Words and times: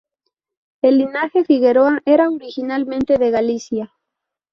El 0.81 0.97
linaje 0.97 1.45
Figueroa 1.45 2.01
era 2.05 2.27
originalmente 2.27 3.19
de 3.19 3.29
Galicia. 3.29 3.93